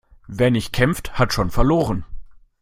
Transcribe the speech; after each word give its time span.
Wer 0.27 0.49
nicht 0.49 0.73
kämpft, 0.73 1.19
hat 1.19 1.31
schon 1.31 1.51
verloren. 1.51 2.05